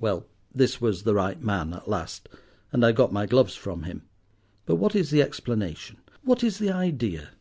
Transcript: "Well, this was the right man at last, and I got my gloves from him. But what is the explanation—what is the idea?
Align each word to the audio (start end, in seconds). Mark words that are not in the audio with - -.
"Well, 0.00 0.24
this 0.50 0.80
was 0.80 1.02
the 1.02 1.12
right 1.12 1.38
man 1.42 1.74
at 1.74 1.88
last, 1.88 2.30
and 2.72 2.86
I 2.86 2.92
got 2.92 3.12
my 3.12 3.26
gloves 3.26 3.54
from 3.54 3.82
him. 3.82 4.00
But 4.64 4.76
what 4.76 4.96
is 4.96 5.10
the 5.10 5.20
explanation—what 5.20 6.42
is 6.42 6.58
the 6.58 6.70
idea? 6.70 7.32